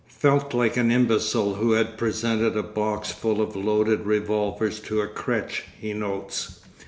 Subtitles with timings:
[0.07, 5.07] 'Felt like an imbecile who has presented a box full of loaded revolvers to a
[5.07, 6.59] Crêche,' he notes.